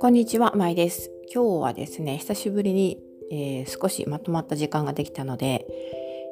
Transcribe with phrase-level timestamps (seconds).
[0.00, 1.10] こんにちは、まいです。
[1.30, 2.98] 今日はですね、久しぶりに、
[3.30, 5.66] えー、少しまとまった時間ができたので、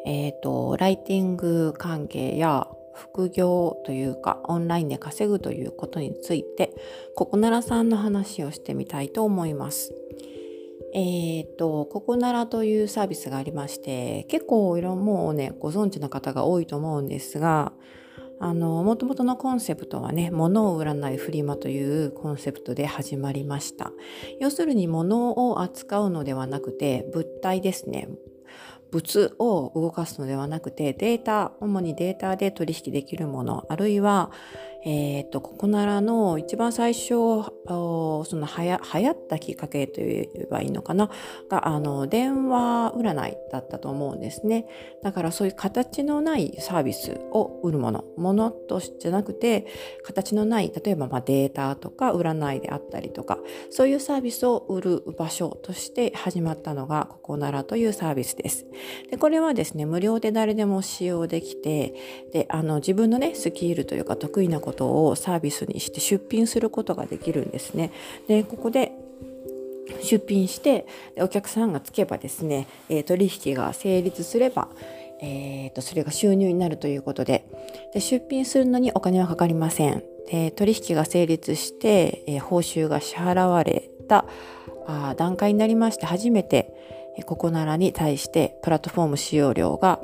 [0.07, 6.75] えっ、ー、と、ライティング関係や副業というか、オンラインで稼ぐということについて、
[7.15, 9.93] ここならさんの話をしてみたいと思います。
[10.95, 17.75] えっ、ー、と、ここならというサービスがありまして、結構いろんもうね、ご存知の方が多いと思うんですが、
[18.39, 23.93] あの、もともとのコンセプトはね、物を売らないフリマというコンセプトで始まりました。
[24.41, 28.09] 要するに物を扱うのではなくて、物体ですね。
[28.93, 34.31] 物を動かすのではなくてデータ主にデータで取引できるものあるいは
[34.87, 41.11] えっ、ー、と、ここならの一番最初、そのはや流行ったきっかけと言えばいいのかな、
[41.49, 44.67] が、あの、電話占いだったと思うんですね。
[45.03, 49.67] だからそういう形のないサービスを売るもの、ものとしてじゃなくて、
[50.05, 58.67] 形のない、例えばまデータとか占いであったりとか、そういうサービスを売る場所として始まったのが、ここならというサービスです。
[59.11, 61.95] で、これはですね、無料で誰でも使用できて、
[62.33, 67.91] で、あの、自分のね、スキルというか得意なことことをサービスにして出品することができるんですね。
[68.29, 68.93] でここで
[70.03, 70.87] 出品して
[71.19, 74.69] お客さんがつけばですね、えー、取引が成立すれば、
[75.23, 77.47] えー、とそれが収入になるということで
[77.95, 84.27] で出品するのにお金はかかりませんで取引が成立して、えー、報酬が支払われた
[84.89, 86.75] あ段階になりまして初めて
[87.17, 90.01] えここならに対してプラットフォーム使用料が、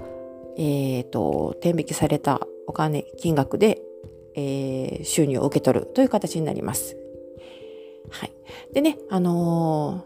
[0.57, 3.83] えーと、と天引きされたお金金額で
[4.35, 6.97] えー、収入を受け取るという形になります。
[8.11, 8.33] はい。
[8.73, 10.05] でね、あの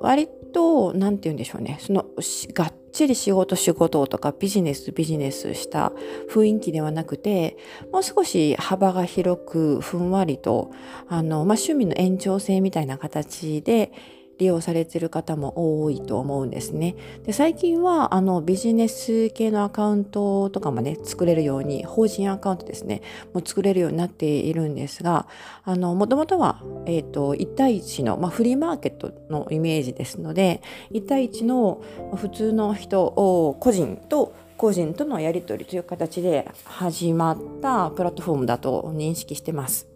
[0.00, 2.06] ー、割と、なんて言うんでしょうね、その、
[2.54, 5.92] がっちり仕事仕事とかビジネスビジネスした
[6.30, 7.56] 雰囲気ではなくて、
[7.92, 10.70] もう少し幅が広く、ふんわりと、
[11.08, 13.92] あの、まあ、趣味の延長線みたいな形で、
[14.42, 16.96] 利用されてる方も多いと思うんですね。
[17.24, 25.28] で最近はあのビジネス系のアカウントとかもね作れるように法人アカウントですねもう作れるようになっているんですが
[25.64, 30.60] あのもともとは、えーと、1対1の、まあ、フリーマーケットのイメージですので
[30.90, 31.80] 1対1の
[32.16, 39.88] 普通の人を個人と個人とのやり取りという形で始まったプラットフォームだと認識してます。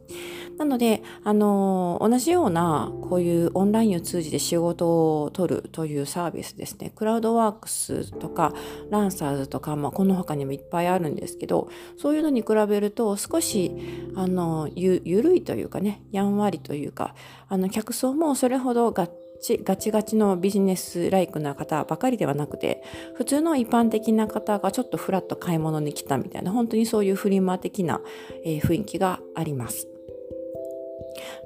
[0.59, 8.53] なので、あの同じようなこういうオンラインを通じて仕事を取るというサービスですねクラウドワークスとか
[8.91, 11.69] ランサーズとか、まあ、この他にもいっぱいあるんですけど
[11.99, 13.73] そういうのに比べると少し
[14.15, 17.15] あのゆゆるいというかねやんわりというか
[17.49, 22.83] あの客層もそれほどがっちガチガチのビジネスライクな方ばかりではなくて
[23.17, 28.01] 普通の一般的な方がちょっとフラッと買い物に来たみたいな本当にそういうフリマ的な、
[28.45, 29.96] 雰囲気があります。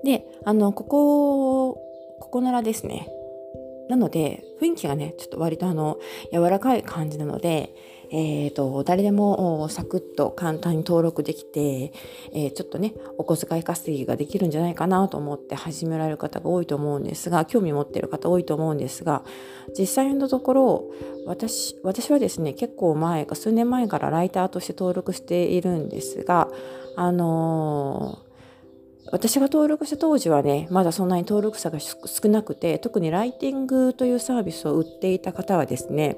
[0.04, 1.74] で、あの、ここ、
[2.20, 3.08] ここならですね。
[3.88, 5.98] なので、雰囲気がね、ちょっと割とあの、
[6.32, 7.74] 柔らかい感じなので、
[8.12, 11.92] えーと、誰でもサクッと簡単に登録できて、
[12.32, 19.22] えー、ちょっとねお小遣い稼ぎができるんじゃないかなと思って始められる方が多いと思うんですが興味持ってる方多いと思うんですが
[19.78, 20.84] 実際のところ
[21.26, 26.48] 私私はですね結構前か数年前からライターとして登録しているんですが
[26.96, 28.29] あのー
[29.12, 36.16] 私が登録した当時はねまだそんなに登録者が少なくて特にライティングというサービスを売っていた方はですね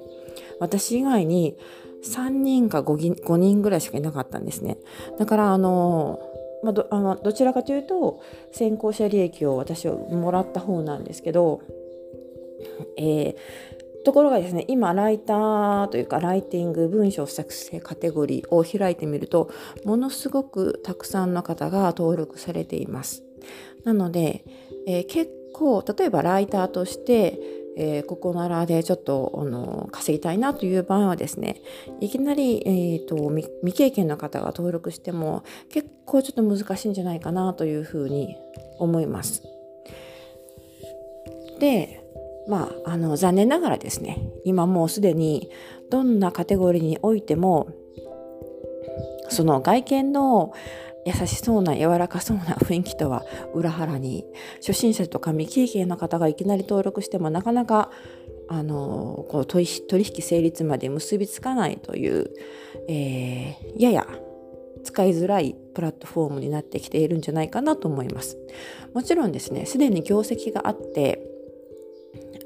[0.60, 1.56] 私以外に
[2.04, 4.78] 3人か 5, 5人ぐらいしかいなかったんですね。
[5.18, 6.20] だからあの
[6.62, 8.20] まあ、どあのどちらかというと
[8.52, 11.60] 先行者利益を私はもらった方なんですけど、
[12.96, 13.36] えー、
[14.04, 19.50] ところがですね今ライターというかライティング文章作成カテゴリーを開いてみると
[19.84, 23.22] ものすごくたくさんの方が登録されています
[23.84, 24.44] なので、
[24.86, 27.38] えー、結構例えばライターとして
[27.74, 31.62] えー、ここならでちょっとあの稼ぎたいなという場合はですね
[32.00, 38.36] いきなり、えーと未経験の方が登録しても結構ちょっと難しいんじゃないかなというふうに
[38.78, 39.42] 思います。
[41.60, 42.01] で
[42.48, 45.50] まあ、あの残念ながらですね今もうすでに
[45.90, 47.68] どんなカテゴリーにおいても
[49.28, 50.52] その外見の
[51.04, 53.24] 優しそうな柔らかそうな雰囲気とは
[53.54, 54.24] 裏腹に
[54.56, 57.90] 初心者とか未経験の方がいきなり登録してもなかなか
[58.48, 62.30] あのこう取引成立まで結びつかないという、
[62.88, 64.06] えー、やや
[64.84, 68.36] 使いづらいプラットフォームになってきているんじゃないかなと思います。
[68.94, 71.31] もちろんですねすでに業績があって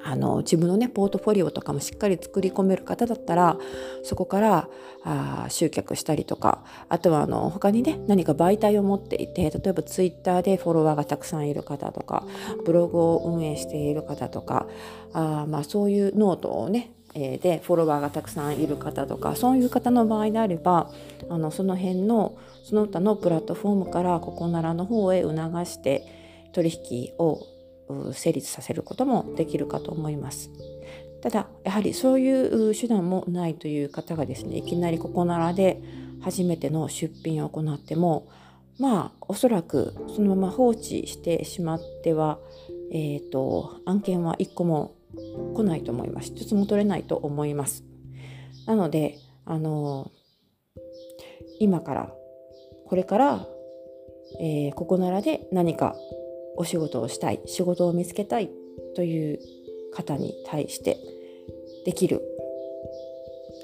[0.09, 3.59] あの自分のねポートフォリオとかもしっかり作り込める方だったら
[4.05, 4.69] そこから
[5.05, 12.25] あ集客したりとかあとはあの他にね何か媒体を持っていて例えばツイッターでフォロワーがたくさんいる方とか
[12.65, 14.67] ブログを運営している方とか
[15.13, 20.91] あまあそういうノートをねでフォロワーがたくさんいる方とかそういう方の場合であれば
[21.31, 26.05] あのその辺のその他のプラットフォームからココナラの方へ促して
[26.53, 27.41] 取引を
[28.13, 30.51] 成立させることもできるかと思います。
[31.23, 35.83] ただやはりそういう手段もないという方がですねいきなりココナラで
[36.21, 38.29] 初めての出品を行っても
[38.79, 42.39] まあおそらくそのまま放置してしまっては、
[42.93, 44.95] えーと、案件は1個も
[45.55, 47.85] 来ないと思います一つも取れないと思います
[48.67, 50.11] なのであの
[51.59, 52.13] 今から
[52.87, 53.47] これから、
[54.41, 55.97] えー、ここならで何か
[56.57, 58.51] お仕事をしたい仕事を見つけたい
[58.95, 59.39] という
[59.93, 60.99] 方に対して
[61.85, 62.23] できる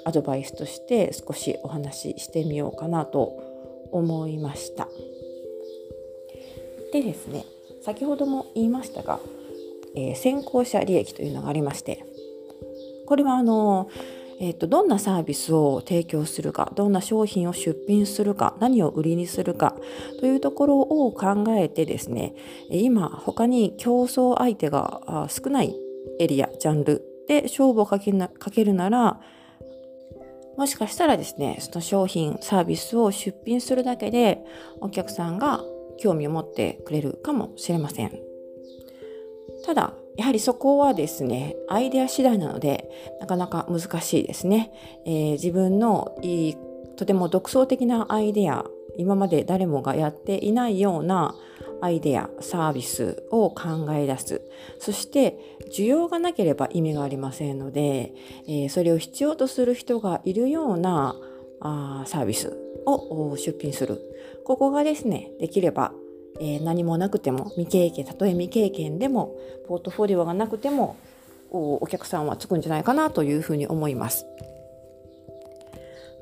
[0.04, 4.88] アドバイスとして少しお話ししてみようかなと思いました。
[6.92, 7.44] でですね
[7.82, 9.18] 先ほども言いましたが、
[9.96, 12.04] えー、先行者利益というのがありまして
[13.06, 13.90] これはあの
[14.42, 19.76] えーと、どんなサービスを提供するかどんな商品を出品するか何を売りにするか
[20.18, 22.34] というところを考えてですね
[22.68, 25.76] 今他に競争相手が少ない
[26.18, 29.20] エリアジャンルで勝負をかけなかけるなら
[30.56, 34.44] もしかしたらですねその商品サービスを出品するだけで
[34.80, 35.60] お客さんが
[36.00, 38.12] 興味を持ってくれるかもしれません。
[39.64, 44.72] ただやはりそこはですねアイデア次第なのでなかなか難しいですね、
[45.06, 46.56] えー、自分のいい
[46.96, 48.64] とても独創的なアイデア
[48.96, 51.34] 今まで誰もがやっていないような
[51.80, 54.42] アイデアサービスを考え出す。
[54.78, 55.36] そして
[55.74, 58.14] 需要がなければ意味がありませんので、
[58.46, 61.16] えー、それを必要とする人がいるような
[61.60, 62.56] あサービス
[62.86, 64.00] を出品する。
[64.44, 65.92] ここがですねできれば
[66.40, 69.34] えー、何もなくても未経験たとえ未経験でも
[69.66, 70.96] ポートフォリオがなくても
[71.50, 74.26] お客さんはつくんじゃないかなというふうに思います。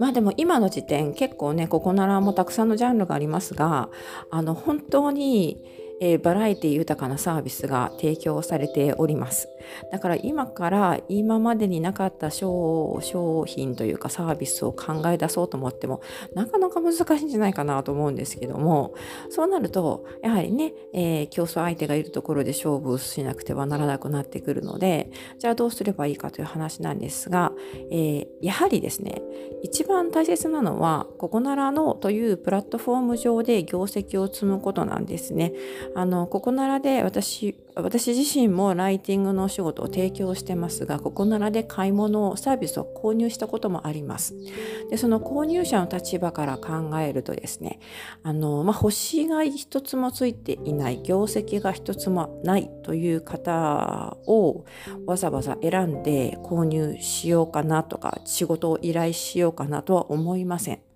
[0.01, 3.91] まあでも今の時点結構ねここならもたくさんのジャンルがありますが
[4.31, 5.63] あの本当に
[6.01, 9.49] えー、バラエティ豊かなサービスが提供されております。
[9.91, 13.01] だから今から今までになかった商
[13.47, 16.03] 品というかサービスを考え出そうと思っても
[16.35, 18.95] なかなか難しいんじゃないかなと思うんですけども
[19.31, 27.53] そうなるとやはりね、えー、競争相手がいるところで勝負しなくてはならなくなってくるのでじゃあどうすればいいかという話なんですが、
[27.91, 29.23] えー、やはりですね
[29.63, 35.53] 一番大切なのはここならのというプラットフォーム上で業績を積むことなんですね。
[35.95, 44.35] あのここならで私私自身もライティングのお仕事を提供してますがここならで買い物をサービスを購入したこともあります。
[44.91, 47.79] でその購入者の立場から考えるとですね
[48.23, 54.65] あの、まあ、星が一つもついていない業績が一つもないという方を
[55.07, 60.90] わざわざ選んで購入しようかなとか仕事を依頼しようかなとは思いません。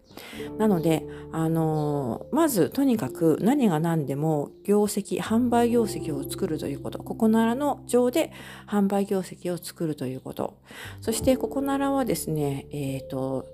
[0.59, 8.33] なので、あのまずとにかく何が何でも業績販売業績を作るということここならの上で
[8.69, 10.59] 販売業績を作るということ
[11.01, 13.47] そしてここならはですね、えーと、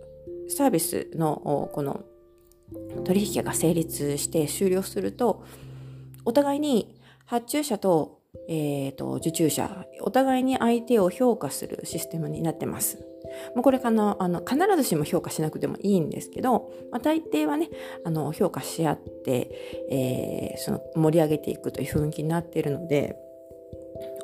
[0.48, 2.04] サービスのこの
[3.04, 5.44] 取引が成立して終了すると
[6.24, 13.09] お互いに発注者と,、えーと受注者お互いに相手を評価するシステムになってます。
[13.54, 17.70] もうこれかなあの必ずしも評価しなくてもいいんですけど、まあ、大抵はね
[18.04, 19.50] あの評価し合って、
[19.90, 23.16] えー、その盛り上げていくという雰囲気になっているので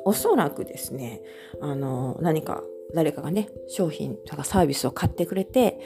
[0.05, 1.21] おそらくですね
[1.61, 2.63] あの何か
[2.93, 5.79] 誰かがね商品とかサービスを買ってくれて、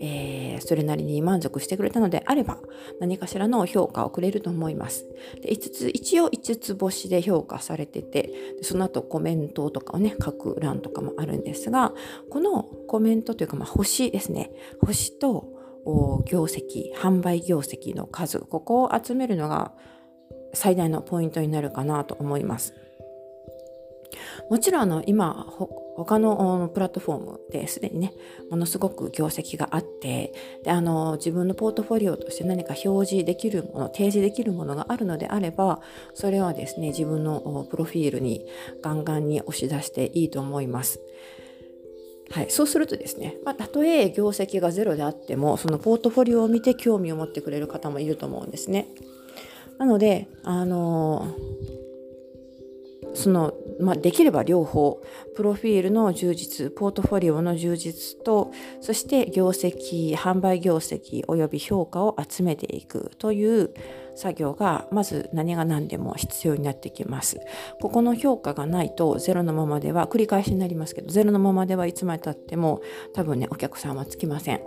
[0.00, 2.58] えー、それなりに満足してくれたのであれば
[3.00, 5.04] 何かしらの評価をくれると思います。
[5.42, 8.30] で5つ一応5つ星で評価されてて
[8.62, 11.92] その後コメントとかをね書く欄とかもあるんですが
[12.30, 14.50] このコメントというか、まあ、星ですね
[14.80, 15.58] 星と
[16.26, 19.72] 業績販売業績の数ここを集めるのが
[20.52, 22.74] 最大のポイントになるかなと思います。
[24.50, 25.46] もちろんあの今
[26.04, 28.12] 他のプラットフォームですでにね
[28.50, 35.80] ものすごく業績があってであの自分のポートフォリオとして何か表示できるもの提示できるものがあるのであれば
[36.14, 38.46] それはですね自分のプロフィールに
[38.80, 41.00] ガンガンに押し出していいと思います。
[42.30, 48.86] はい、そうするとですね、まあ、たとえ業績がゼロであってもそのポートフォリオを見て興味を持ってくれる方もいると思うんですね。
[49.78, 51.34] なので、あの
[53.14, 55.02] その、まあ、できれば両方
[55.34, 63.72] プロフィールの充実ポートフォリオの充実とそして業績販売業績および評価を集めていくという
[64.14, 67.38] 作業がまず何が何でも必要になってきます。
[67.80, 72.82] ここの評価がないとゼロのままでは繰り返しになりますけどゼロのままではいつまでたっても
[73.14, 74.60] 多分ねお客さんはつきません。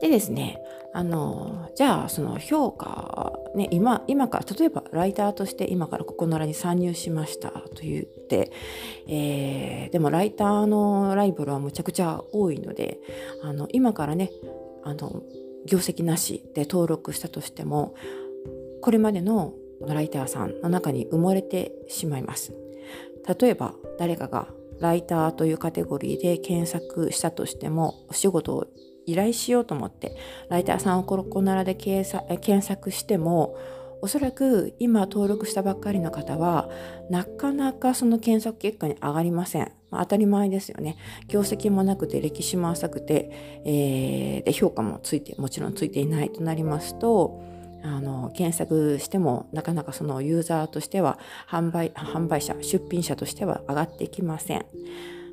[0.00, 0.60] でですね
[0.94, 8.50] あのじゃあその評価ね今今から例えばライターとして今からここならに参入しましたと言って、
[9.06, 12.98] えー、でもライターのライバルはむちゃくちゃ多いので
[13.42, 14.30] あの今からね
[14.82, 15.22] あの
[15.66, 17.94] 業績なしで登録したとしても
[18.80, 22.52] これまでのライターさんの中に埋もれてしまいます。
[23.40, 24.48] 例えば誰かが
[24.80, 28.66] ライターというカテゴリーで検索したとしてもお仕事を
[29.08, 30.16] 依頼しようと思って
[30.50, 32.04] ライターさんをコロコナラで検
[32.62, 33.56] 索しても
[34.00, 36.68] おそらく今登録したばっかりの方は
[37.10, 39.72] なかなかその検索結果に上がりません。
[39.90, 40.96] まあ、当たり前ですよね。
[41.26, 43.30] 業績もなくて歴史も浅くて、
[43.64, 47.42] えー、で評価もついてもちろんついていないとなりますと
[47.82, 54.66] あの検索してもなかなかそのユーザーとしては販売販売者出品者としては上がってきません。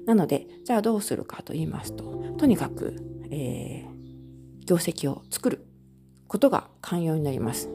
[0.06, 2.04] なのでじゃあどうするかと言いますと
[2.38, 2.96] とにかく、
[3.32, 5.66] えー、業績を作る
[6.28, 7.70] ことが寛容になります。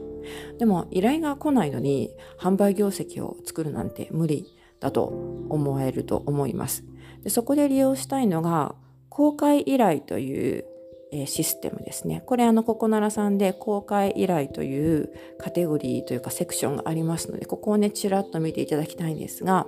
[0.59, 4.45] でも依頼が来ないのに販売業績を作るなんて無理
[4.79, 5.05] だと
[5.49, 6.83] 思えると思います。
[7.23, 8.75] でそこで利用したいのが
[9.09, 10.65] 公開依頼という
[11.11, 12.23] えシステムですね。
[12.25, 19.67] これあのココナラさんで公開依頼というカテゴリーというかセクションがありますのでここをねちらっと見ていただきたいんですが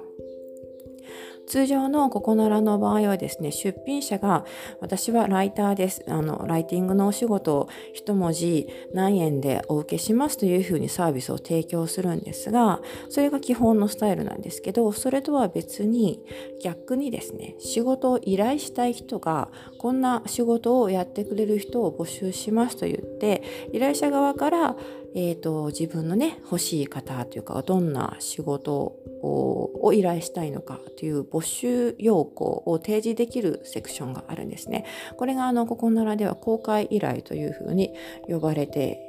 [1.48, 4.46] 通常のココナラの場合はですね、出品者が
[4.80, 6.04] 私はライターです。
[6.08, 16.22] あの、ライティングのお仕事を一文字何円でお受けしますというふうにサービスを提供するんですが、それが基本のスタイルなんですけど、それとは別に
[16.62, 24.76] 逆にですね、仕事を依頼したい人がこんな仕事をやってくれる人を募集しますと言って、依頼者側から
[25.16, 34.86] えーと、自分のね欲しい方というかどんな仕事を依頼したいのかという募集要項を提示できるセクションがあるんですね。
[35.18, 37.94] これがあのここならでは公開依頼というふうに
[38.28, 39.00] 呼ばれて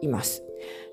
[0.00, 0.44] います。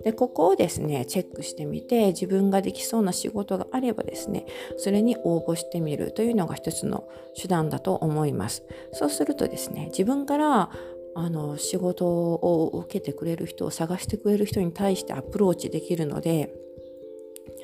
[0.04, 4.46] でここをですねチェックしてみて自分ができそうな仕事があればですね
[4.78, 7.08] それに応募してみるというのが一つの
[7.40, 10.70] 手段だと思いますそうするとですね自分から
[11.16, 16.54] あの仕事を受けてくれる人を探してくれる人に対してアプローチできるので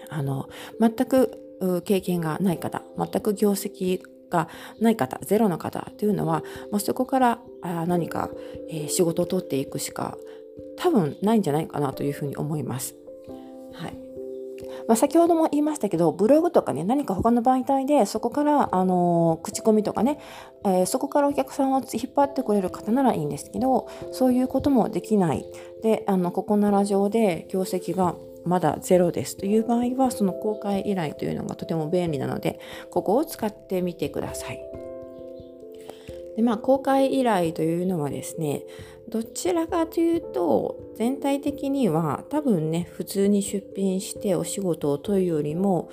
[0.09, 4.47] あの全く経験がない方全く業績が
[4.79, 8.29] ない方ゼロの方というのはもうそこからあ何か、
[8.69, 10.17] え、仕事を取っていくしか
[10.77, 12.95] 多分ないんじゃないかなというふうに思います。
[13.73, 14.00] はい
[14.91, 20.19] まあ、先ほども言いましたけどブログとかね何か他の媒体でそこから、あの、口コミとかね、
[20.65, 25.45] えー、そこからお客さんを引っ張ってくれる方ならいいんですけどそういうこともできない
[25.81, 34.59] であのここなら上で業績がまだゼロですという場合はその公開依頼というのがとても便利なのでここを使ってみてください。
[36.35, 38.63] でまあ公開依頼というのはですね
[39.09, 45.89] どちらかというと全体的には多分ね普通に出品してお仕事を問うよりも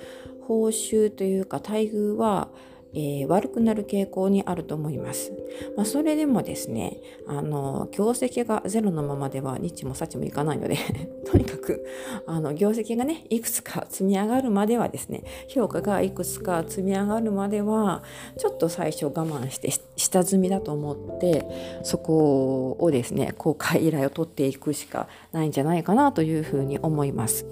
[0.47, 2.49] 報酬というか待遇は
[2.93, 5.31] えー、悪くなる傾向にあると思います。
[5.75, 10.77] まあ、それでもですね、あの、業績がゼロのままでは日もさちもいかないので
[11.29, 11.85] とにかく、
[12.25, 18.03] あの、業績がね、いくつか積み上がるまではですね、評価がいくつか積み上がるまでは、
[18.37, 21.45] ちょっと最初我慢して下積みだと思って、
[21.83, 27.45] そこをですね、公開依頼を取っていくしかないんじゃないかなというふうに思います。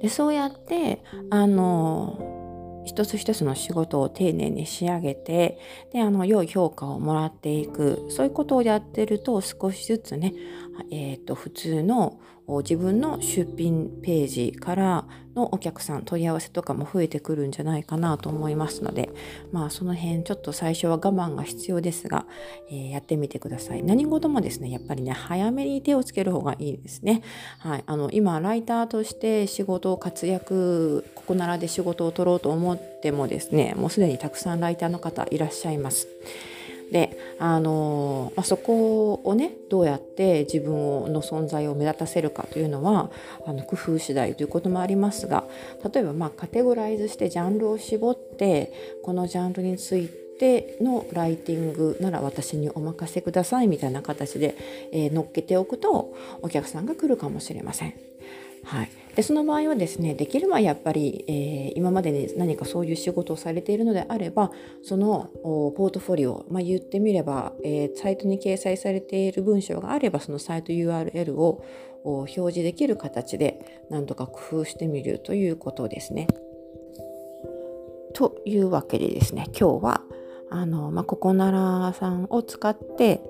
[0.00, 2.37] でそうやってあの
[2.88, 5.58] 一つ一つの仕事を丁寧に仕上げて
[5.92, 8.06] であの良い評価をもらっていく。
[8.08, 10.32] そういうことをやってると少しずつね、
[10.90, 12.20] えーと普通の
[12.62, 15.04] 自分の出品ページから
[15.34, 19.10] のお客さん問い合わせとかも増えてくるんじゃないかなと思いますので
[19.52, 22.24] まあその辺ちょっと最初は我慢が必要ですが、
[22.70, 23.82] えー、やってみてください。
[23.82, 27.22] 何事もですねやっぱりね早めに手をつける方がいいですね。
[27.58, 27.84] はい。
[27.84, 36.08] あの今ライターとして仕事を活躍ここならで仕事を取ろうと思ってもですねもうすでにたくさんライターの方いらっしゃいます。
[36.90, 43.10] であの、まあ、そこをねどうやって自分の存在を目立たせるかというのは
[43.46, 45.44] あの工夫次第ということもありますが
[45.92, 54.56] 例えばまあカテゴライズしてジャンルを絞ってこのジャンルについてのライティングなら私にお任せくださいみたいな形で、
[54.92, 57.94] えー、乗っけておくとお客さんが来るかもしれません。
[58.64, 64.52] はい、でその場合はですねできるはやっぱり、えー、今までに何かそういう仕事をされているのであれば
[64.84, 71.64] そのポートフォリオ、まあ、言ってみれば、えー、サイトに掲載されている文章があればそのサイト URL を
[72.04, 76.28] 表示できる形で何とか工夫してみるということですね。
[78.14, 80.02] というわけでですね今日は
[80.48, 83.20] あの、まあ、ココナラさんを使って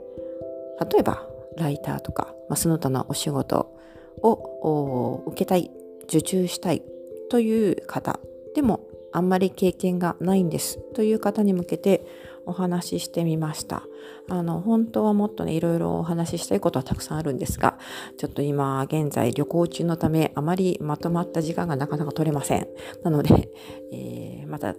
[0.93, 1.27] 例えば
[1.57, 3.75] ライターとか、まあ、その他のお仕事
[4.23, 5.71] を受けたい
[6.09, 6.83] 受注したい
[7.31, 8.19] という方
[8.55, 8.81] でも
[9.13, 12.07] あんまり経験がないんですという方に向けて
[12.47, 13.83] お話ししてみました。
[14.31, 17.79] あの本当はもっとねいろいろお話ししたいことはたくさんあるんですが
[18.19, 22.67] ちょっと今現在旅行中のためあまりまとまった時間がなかなか取れません。
[23.03, 23.51] なので、
[23.93, 24.75] えー、また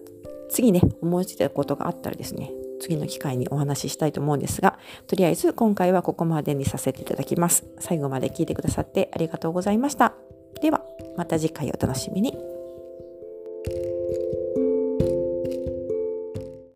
[0.50, 7.66] 次ね思いついたことがあったらですね次の機会にお話ししたいと思うんですがとりあえず今回はここまでにさせていただきます。
[7.80, 10.14] 最後まで聞いてくださってありがとうございました。
[10.62, 10.99] では。
[11.20, 12.59] また次回お楽しみに。